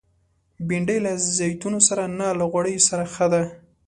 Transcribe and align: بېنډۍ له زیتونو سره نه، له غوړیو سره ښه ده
بېنډۍ 0.67 0.97
له 1.05 1.11
زیتونو 1.37 1.79
سره 1.87 2.03
نه، 2.17 2.27
له 2.39 2.45
غوړیو 2.51 2.85
سره 2.89 3.03
ښه 3.13 3.25
ده 3.33 3.41